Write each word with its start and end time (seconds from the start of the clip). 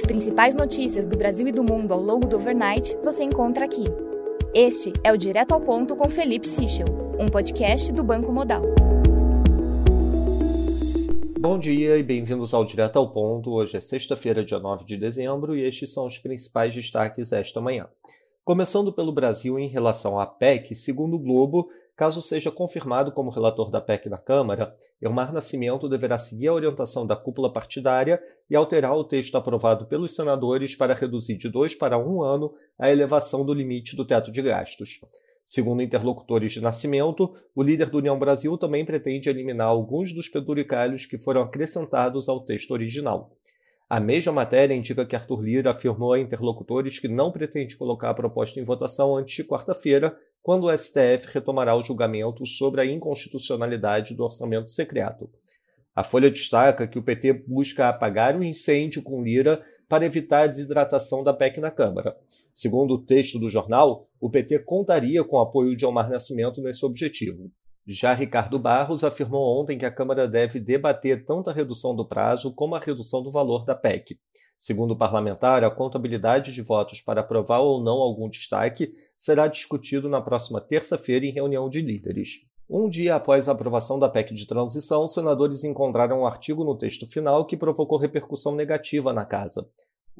As 0.00 0.06
principais 0.06 0.54
notícias 0.54 1.06
do 1.06 1.14
Brasil 1.14 1.46
e 1.46 1.52
do 1.52 1.62
mundo 1.62 1.92
ao 1.92 2.00
longo 2.00 2.26
do 2.26 2.36
overnight 2.36 2.96
você 3.04 3.22
encontra 3.22 3.66
aqui. 3.66 3.84
Este 4.54 4.94
é 5.04 5.12
o 5.12 5.16
Direto 5.18 5.52
ao 5.52 5.60
Ponto 5.60 5.94
com 5.94 6.08
Felipe 6.08 6.48
Sichel, 6.48 6.86
um 7.18 7.28
podcast 7.28 7.92
do 7.92 8.02
Banco 8.02 8.32
Modal. 8.32 8.62
Bom 11.38 11.58
dia 11.58 11.98
e 11.98 12.02
bem-vindos 12.02 12.54
ao 12.54 12.64
Direto 12.64 12.98
ao 12.98 13.12
Ponto. 13.12 13.50
Hoje 13.50 13.76
é 13.76 13.80
sexta-feira, 13.80 14.42
dia 14.42 14.58
9 14.58 14.86
de 14.86 14.96
dezembro, 14.96 15.54
e 15.54 15.66
estes 15.66 15.92
são 15.92 16.06
os 16.06 16.18
principais 16.18 16.74
destaques 16.74 17.30
esta 17.30 17.60
manhã. 17.60 17.86
Começando 18.42 18.94
pelo 18.94 19.12
Brasil 19.12 19.58
em 19.58 19.68
relação 19.68 20.18
à 20.18 20.24
PEC, 20.24 20.74
segundo 20.74 21.16
o 21.16 21.20
Globo, 21.22 21.68
Caso 22.00 22.22
seja 22.22 22.50
confirmado 22.50 23.12
como 23.12 23.28
relator 23.28 23.70
da 23.70 23.78
PEC 23.78 24.08
na 24.08 24.16
Câmara, 24.16 24.74
Elmar 25.02 25.34
Nascimento 25.34 25.86
deverá 25.86 26.16
seguir 26.16 26.48
a 26.48 26.54
orientação 26.54 27.06
da 27.06 27.14
cúpula 27.14 27.52
partidária 27.52 28.18
e 28.48 28.56
alterar 28.56 28.96
o 28.96 29.04
texto 29.04 29.36
aprovado 29.36 29.84
pelos 29.84 30.14
senadores 30.14 30.74
para 30.74 30.94
reduzir 30.94 31.36
de 31.36 31.50
dois 31.50 31.74
para 31.74 31.98
um 31.98 32.22
ano 32.22 32.54
a 32.78 32.90
elevação 32.90 33.44
do 33.44 33.52
limite 33.52 33.94
do 33.94 34.06
teto 34.06 34.32
de 34.32 34.40
gastos. 34.40 34.98
Segundo 35.44 35.82
interlocutores 35.82 36.52
de 36.52 36.62
Nascimento, 36.62 37.34
o 37.54 37.62
líder 37.62 37.90
do 37.90 37.98
União 37.98 38.18
Brasil 38.18 38.56
também 38.56 38.82
pretende 38.82 39.28
eliminar 39.28 39.66
alguns 39.66 40.14
dos 40.14 40.26
penduricalhos 40.26 41.04
que 41.04 41.18
foram 41.18 41.42
acrescentados 41.42 42.30
ao 42.30 42.40
texto 42.40 42.70
original. 42.70 43.30
A 43.90 43.98
mesma 43.98 44.32
matéria 44.32 44.72
indica 44.72 45.04
que 45.04 45.16
Arthur 45.16 45.42
Lira 45.42 45.72
afirmou 45.72 46.12
a 46.12 46.20
interlocutores 46.20 47.00
que 47.00 47.08
não 47.08 47.32
pretende 47.32 47.76
colocar 47.76 48.08
a 48.08 48.14
proposta 48.14 48.58
em 48.60 48.62
votação 48.62 49.16
antes 49.16 49.34
de 49.34 49.42
quarta-feira, 49.42 50.16
quando 50.42 50.64
o 50.64 50.76
STF 50.76 51.26
retomará 51.32 51.76
o 51.76 51.82
julgamento 51.82 52.46
sobre 52.46 52.80
a 52.80 52.86
inconstitucionalidade 52.86 54.14
do 54.14 54.24
orçamento 54.24 54.70
secreto. 54.70 55.30
A 55.94 56.02
Folha 56.02 56.30
destaca 56.30 56.86
que 56.86 56.98
o 56.98 57.02
PT 57.02 57.44
busca 57.46 57.88
apagar 57.88 58.36
o 58.36 58.44
incêndio 58.44 59.02
com 59.02 59.22
Lira 59.22 59.62
para 59.88 60.06
evitar 60.06 60.44
a 60.44 60.46
desidratação 60.46 61.22
da 61.22 61.34
PEC 61.34 61.60
na 61.60 61.70
Câmara. 61.70 62.16
Segundo 62.54 62.94
o 62.94 63.04
texto 63.04 63.38
do 63.38 63.48
jornal, 63.48 64.08
o 64.20 64.30
PT 64.30 64.60
contaria 64.60 65.24
com 65.24 65.36
o 65.36 65.40
apoio 65.40 65.76
de 65.76 65.84
Omar 65.84 66.08
Nascimento 66.08 66.62
nesse 66.62 66.84
objetivo. 66.84 67.50
Já 67.86 68.14
Ricardo 68.14 68.58
Barros 68.58 69.02
afirmou 69.02 69.60
ontem 69.60 69.78
que 69.78 69.86
a 69.86 69.90
Câmara 69.90 70.28
deve 70.28 70.60
debater 70.60 71.24
tanto 71.24 71.50
a 71.50 71.52
redução 71.52 71.94
do 71.94 72.06
prazo 72.06 72.54
como 72.54 72.74
a 72.74 72.78
redução 72.78 73.22
do 73.22 73.30
valor 73.30 73.64
da 73.64 73.74
PEC. 73.74 74.18
Segundo 74.56 74.90
o 74.90 74.96
parlamentar, 74.96 75.64
a 75.64 75.70
contabilidade 75.70 76.52
de 76.52 76.60
votos 76.60 77.00
para 77.00 77.22
aprovar 77.22 77.60
ou 77.60 77.82
não 77.82 77.96
algum 77.96 78.28
destaque 78.28 78.92
será 79.16 79.46
discutido 79.46 80.08
na 80.08 80.20
próxima 80.20 80.60
terça-feira 80.60 81.24
em 81.24 81.32
reunião 81.32 81.68
de 81.68 81.80
líderes. 81.80 82.46
Um 82.68 82.88
dia 82.88 83.16
após 83.16 83.48
a 83.48 83.52
aprovação 83.52 83.98
da 83.98 84.08
PEC 84.08 84.32
de 84.34 84.46
transição, 84.46 85.06
senadores 85.06 85.64
encontraram 85.64 86.20
um 86.20 86.26
artigo 86.26 86.62
no 86.62 86.76
texto 86.76 87.04
final 87.04 87.44
que 87.44 87.56
provocou 87.56 87.98
repercussão 87.98 88.54
negativa 88.54 89.12
na 89.12 89.24
casa. 89.24 89.68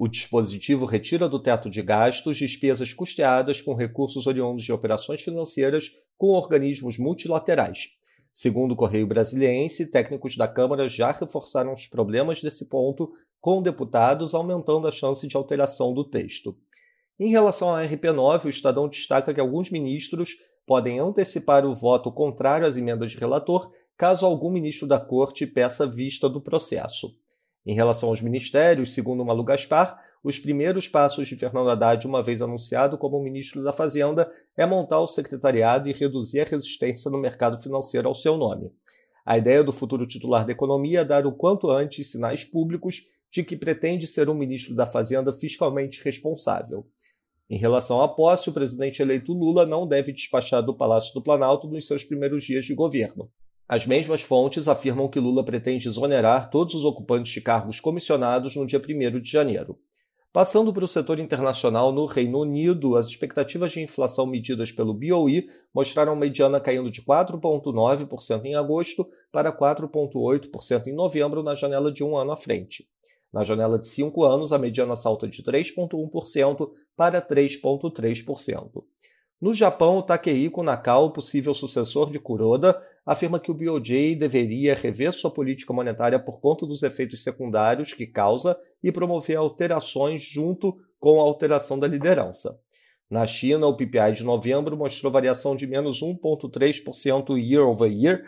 O 0.03 0.09
dispositivo 0.09 0.87
retira 0.87 1.29
do 1.29 1.39
teto 1.39 1.69
de 1.69 1.83
gastos 1.83 2.39
despesas 2.39 2.95
custeadas 2.95 3.61
com 3.61 3.75
recursos 3.75 4.27
oriundos 4.27 4.65
de 4.65 4.73
operações 4.73 5.21
financeiras 5.21 5.91
com 6.17 6.29
organismos 6.29 6.97
multilaterais. 6.97 7.89
Segundo 8.33 8.73
o 8.73 8.77
Correio 8.77 9.07
Brasiliense, 9.07 9.91
técnicos 9.91 10.39
da 10.39 10.49
Câmara 10.49 10.89
já 10.89 11.13
reforçaram 11.13 11.75
os 11.75 11.87
problemas 11.87 12.41
desse 12.41 12.71
ponto 12.71 13.13
com 13.43 13.63
deputados, 13.63 14.33
aumentando 14.33 14.89
a 14.89 14.91
chance 14.91 15.29
de 15.29 15.37
alteração 15.37 15.93
do 15.93 16.03
texto. 16.03 16.57
Em 17.19 17.29
relação 17.29 17.75
à 17.75 17.87
RP9, 17.87 18.47
o 18.47 18.49
Estadão 18.49 18.89
destaca 18.89 19.35
que 19.35 19.41
alguns 19.41 19.71
ministros 19.71 20.31
podem 20.67 20.99
antecipar 20.99 21.67
o 21.67 21.75
voto 21.75 22.11
contrário 22.11 22.67
às 22.67 22.79
emendas 22.79 23.11
de 23.11 23.19
relator 23.19 23.71
caso 23.99 24.25
algum 24.25 24.51
ministro 24.51 24.89
da 24.89 24.99
Corte 24.99 25.47
peça 25.47 25.87
vista 25.87 26.27
do 26.27 26.41
processo. 26.41 27.20
Em 27.67 27.75
relação 27.75 28.09
aos 28.09 28.23
ministérios, 28.23 28.95
segundo 28.95 29.25
Malu 29.25 29.45
Gaspar, 29.45 30.01
os 30.23 30.39
primeiros 30.39 30.87
passos 30.87 31.29
de 31.29 31.37
Fernando 31.37 31.71
Haddad, 31.71 32.07
uma 32.07 32.23
vez 32.23 32.43
anunciado 32.43 32.99
como 32.99 33.23
ministro 33.23 33.63
da 33.63 33.73
Fazenda, 33.73 34.31
é 34.57 34.67
montar 34.67 35.01
o 35.01 35.07
secretariado 35.07 35.89
e 35.89 35.93
reduzir 35.93 36.41
a 36.41 36.45
resistência 36.45 37.11
no 37.11 37.19
mercado 37.19 37.59
financeiro 37.59 38.09
ao 38.09 38.15
seu 38.15 38.37
nome. 38.37 38.71
A 39.25 39.39
ideia 39.39 39.63
do 39.63 39.73
futuro 39.73 40.07
titular 40.07 40.45
da 40.45 40.53
economia 40.53 41.01
é 41.01 41.05
dar 41.05 41.27
o 41.27 41.33
quanto 41.33 41.71
antes 41.71 42.11
sinais 42.11 42.45
públicos 42.45 43.03
de 43.31 43.45
que 43.45 43.57
pretende 43.57 44.07
ser 44.07 44.29
um 44.29 44.35
ministro 44.35 44.75
da 44.75 44.85
Fazenda 44.85 45.33
fiscalmente 45.33 46.03
responsável. 46.03 46.87
Em 47.49 47.59
relação 47.59 48.03
à 48.03 48.09
posse, 48.09 48.49
o 48.49 48.53
presidente 48.53 49.01
eleito 49.03 49.33
Lula 49.33 49.67
não 49.67 49.87
deve 49.87 50.13
despachar 50.13 50.63
do 50.63 50.77
Palácio 50.77 51.13
do 51.15 51.23
Planalto 51.23 51.69
nos 51.69 51.87
seus 51.87 52.05
primeiros 52.05 52.45
dias 52.45 52.65
de 52.65 52.75
governo. 52.75 53.31
As 53.71 53.87
mesmas 53.87 54.21
fontes 54.21 54.67
afirmam 54.67 55.09
que 55.09 55.21
Lula 55.21 55.45
pretende 55.45 55.87
exonerar 55.87 56.51
todos 56.51 56.75
os 56.75 56.85
ocupantes 56.85 57.31
de 57.31 57.41
cargos 57.41 57.79
comissionados 57.79 58.57
no 58.57 58.67
dia 58.67 58.81
1 58.81 59.21
de 59.21 59.31
janeiro. 59.31 59.79
Passando 60.33 60.73
para 60.73 60.85
o 60.85 60.89
setor 60.89 61.21
internacional, 61.21 61.93
no 61.93 62.05
Reino 62.05 62.41
Unido, 62.41 62.97
as 62.97 63.07
expectativas 63.07 63.71
de 63.71 63.81
inflação 63.81 64.27
medidas 64.27 64.73
pelo 64.73 64.93
BOE 64.93 65.47
mostraram 65.73 66.17
mediana 66.17 66.59
caindo 66.59 66.91
de 66.91 67.01
4,9% 67.01 68.45
em 68.45 68.57
agosto 68.57 69.09
para 69.31 69.57
4,8% 69.57 70.89
em 70.89 70.93
novembro 70.93 71.41
na 71.41 71.55
janela 71.55 71.93
de 71.93 72.03
um 72.03 72.17
ano 72.17 72.33
à 72.33 72.37
frente. 72.37 72.89
Na 73.33 73.45
janela 73.45 73.79
de 73.79 73.87
cinco 73.87 74.25
anos, 74.25 74.53
a 74.53 74.59
mediana 74.59 74.97
salta 74.97 75.29
de 75.29 75.45
3,1% 75.45 76.73
para 76.97 77.23
3,3%. 77.23 78.83
No 79.41 79.55
Japão, 79.55 79.97
o 79.97 80.03
Takehiko 80.03 80.63
Nakao, 80.63 81.13
possível 81.13 81.55
sucessor 81.55 82.11
de 82.11 82.19
Kuroda, 82.19 82.81
afirma 83.07 83.41
que 83.41 83.51
o 83.51 83.55
BOJ 83.55 84.15
deveria 84.15 84.75
rever 84.75 85.13
sua 85.13 85.31
política 85.31 85.73
monetária 85.73 86.19
por 86.19 86.41
conta 86.41 86.67
dos 86.67 86.83
efeitos 86.83 87.25
secundários 87.25 87.95
que 87.95 88.07
causa 88.07 88.55
e 88.83 88.93
promover 88.93 89.39
alterações 89.39 90.23
junto 90.23 90.77
com 90.99 91.19
a 91.19 91.25
alteração 91.25 91.79
da 91.79 91.87
liderança. 91.87 92.61
Na 93.09 93.27
China, 93.27 93.67
o 93.67 93.75
PPI 93.75 94.13
de 94.13 94.25
novembro 94.25 94.77
mostrou 94.77 95.11
variação 95.11 95.57
de 95.57 95.67
menos 95.67 96.03
1,3% 96.03 97.37
year 97.37 97.67
over 97.67 97.91
year, 97.91 98.23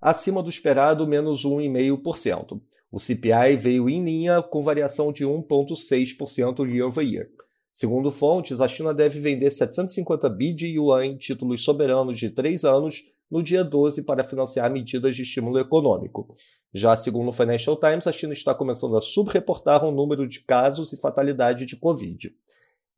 acima 0.00 0.42
do 0.42 0.50
esperado 0.50 1.06
menos 1.06 1.46
1,5%. 1.46 2.60
O 2.90 2.98
CPI 2.98 3.56
veio 3.56 3.88
em 3.88 4.04
linha 4.04 4.42
com 4.42 4.60
variação 4.60 5.12
de 5.12 5.24
1,6% 5.24 6.68
year 6.68 6.86
over 6.86 7.06
year. 7.06 7.28
Segundo 7.76 8.10
fontes, 8.10 8.62
a 8.62 8.66
China 8.66 8.94
deve 8.94 9.20
vender 9.20 9.50
750 9.50 10.30
bi 10.30 10.54
de 10.54 10.66
yuan 10.66 11.04
em 11.04 11.16
títulos 11.18 11.62
soberanos 11.62 12.18
de 12.18 12.30
três 12.30 12.64
anos 12.64 13.02
no 13.30 13.42
dia 13.42 13.62
12 13.62 14.02
para 14.04 14.24
financiar 14.24 14.70
medidas 14.70 15.14
de 15.14 15.20
estímulo 15.20 15.58
econômico. 15.58 16.26
Já 16.72 16.96
segundo 16.96 17.28
o 17.28 17.32
Financial 17.32 17.78
Times, 17.78 18.06
a 18.06 18.12
China 18.12 18.32
está 18.32 18.54
começando 18.54 18.96
a 18.96 19.02
subreportar 19.02 19.84
o 19.84 19.90
número 19.90 20.26
de 20.26 20.40
casos 20.40 20.94
e 20.94 20.98
fatalidade 20.98 21.66
de 21.66 21.76
Covid. 21.76 22.32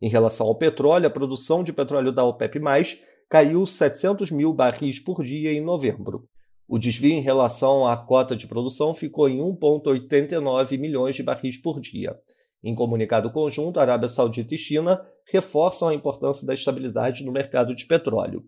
Em 0.01 0.09
relação 0.09 0.47
ao 0.47 0.55
petróleo, 0.55 1.09
a 1.09 1.11
produção 1.11 1.65
de 1.65 1.73
petróleo 1.73 2.13
da 2.13 2.23
OPEP+, 2.23 2.61
caiu 3.29 3.67
700 3.67 4.31
mil 4.31 4.53
barris 4.53 5.01
por 5.01 5.25
dia 5.25 5.51
em 5.51 5.61
novembro. 5.61 6.29
O 6.69 6.79
desvio 6.79 7.15
em 7.15 7.21
relação 7.21 7.85
à 7.85 7.97
cota 7.97 8.37
de 8.37 8.47
produção 8.47 8.95
ficou 8.95 9.29
em 9.29 9.39
1,89 9.39 10.79
milhões 10.79 11.17
de 11.17 11.25
barris 11.25 11.57
por 11.57 11.81
dia. 11.81 12.17
Em 12.63 12.75
comunicado 12.75 13.31
conjunto, 13.31 13.79
Arábia 13.79 14.09
Saudita 14.09 14.55
e 14.55 14.59
China 14.59 15.01
reforçam 15.31 15.89
a 15.89 15.95
importância 15.95 16.47
da 16.47 16.55
estabilidade 16.55 17.25
no 17.25 17.33
mercado 17.33 17.75
de 17.75 17.87
petróleo. 17.87 18.45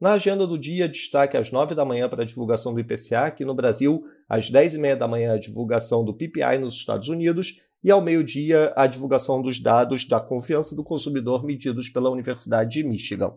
Na 0.00 0.12
agenda 0.12 0.46
do 0.46 0.58
dia, 0.58 0.88
destaque 0.88 1.36
às 1.36 1.50
9 1.50 1.74
da 1.74 1.84
manhã 1.84 2.08
para 2.08 2.22
a 2.22 2.26
divulgação 2.26 2.74
do 2.74 2.80
IPCA 2.80 3.26
aqui 3.26 3.44
no 3.44 3.54
Brasil, 3.54 4.04
às 4.28 4.50
10 4.50 4.74
e 4.74 4.78
meia 4.78 4.96
da 4.96 5.08
manhã 5.08 5.32
a 5.32 5.38
divulgação 5.38 6.04
do 6.04 6.12
PPI 6.12 6.58
nos 6.58 6.74
Estados 6.74 7.08
Unidos 7.08 7.62
e 7.82 7.90
ao 7.90 8.02
meio-dia 8.02 8.72
a 8.76 8.86
divulgação 8.86 9.40
dos 9.40 9.60
dados 9.60 10.06
da 10.06 10.20
confiança 10.20 10.74
do 10.74 10.84
consumidor 10.84 11.44
medidos 11.44 11.88
pela 11.88 12.10
Universidade 12.10 12.70
de 12.70 12.84
Michigan. 12.86 13.32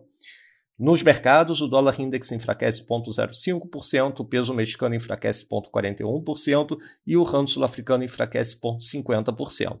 Nos 0.78 1.02
mercados, 1.02 1.60
o 1.60 1.66
dólar 1.66 2.00
index 2.00 2.30
enfraquece 2.32 2.86
0,05%, 2.86 4.20
o 4.20 4.24
peso 4.24 4.54
mexicano 4.54 4.94
enfraquece 4.94 5.46
0,41% 5.48 6.78
e 7.06 7.16
o 7.16 7.24
rand 7.24 7.46
sul-africano 7.46 8.04
enfraquece 8.04 8.60
0,50%. 8.60 9.80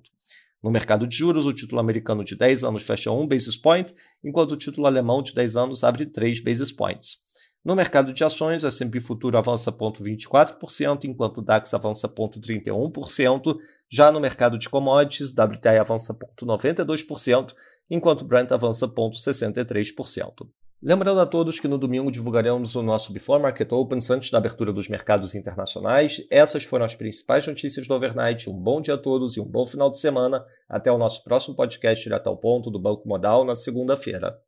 No 0.62 0.70
mercado 0.70 1.06
de 1.06 1.16
juros, 1.16 1.46
o 1.46 1.52
título 1.52 1.80
americano 1.80 2.24
de 2.24 2.34
10 2.34 2.64
anos 2.64 2.82
fecha 2.82 3.12
1 3.12 3.28
basis 3.28 3.56
point, 3.56 3.94
enquanto 4.24 4.52
o 4.52 4.56
título 4.56 4.86
alemão 4.86 5.22
de 5.22 5.32
10 5.32 5.56
anos 5.56 5.84
abre 5.84 6.06
3 6.06 6.40
basis 6.40 6.72
points. 6.72 7.28
No 7.64 7.76
mercado 7.76 8.12
de 8.12 8.24
ações, 8.24 8.64
o 8.64 8.68
S&P 8.68 9.00
Futuro 9.00 9.36
avança 9.36 9.70
0,24%, 9.70 11.04
enquanto 11.04 11.38
o 11.38 11.42
DAX 11.42 11.74
avança 11.74 12.08
0,31%. 12.08 13.56
Já 13.90 14.10
no 14.10 14.20
mercado 14.20 14.58
de 14.58 14.68
commodities, 14.68 15.30
o 15.30 15.42
WTI 15.42 15.78
avança 15.78 16.14
0,92%, 16.14 17.52
enquanto 17.90 18.22
o 18.22 18.24
Brent 18.24 18.52
avança 18.52 18.88
0,63%. 18.88 20.48
Lembrando 20.80 21.18
a 21.18 21.26
todos 21.26 21.58
que 21.58 21.66
no 21.66 21.76
domingo 21.76 22.08
divulgaremos 22.08 22.76
o 22.76 22.82
nosso 22.82 23.12
Before 23.12 23.42
Market 23.42 23.72
Opens 23.72 24.08
antes 24.10 24.30
da 24.30 24.38
abertura 24.38 24.72
dos 24.72 24.88
mercados 24.88 25.34
internacionais. 25.34 26.24
Essas 26.30 26.62
foram 26.62 26.84
as 26.84 26.94
principais 26.94 27.44
notícias 27.48 27.88
do 27.88 27.94
overnight. 27.94 28.48
Um 28.48 28.52
bom 28.52 28.80
dia 28.80 28.94
a 28.94 28.98
todos 28.98 29.36
e 29.36 29.40
um 29.40 29.44
bom 29.44 29.66
final 29.66 29.90
de 29.90 29.98
semana. 29.98 30.46
Até 30.68 30.92
o 30.92 30.96
nosso 30.96 31.24
próximo 31.24 31.56
podcast 31.56 32.04
direto 32.04 32.28
ao 32.28 32.36
ponto 32.36 32.70
do 32.70 32.78
Banco 32.78 33.08
Modal 33.08 33.44
na 33.44 33.56
segunda-feira. 33.56 34.40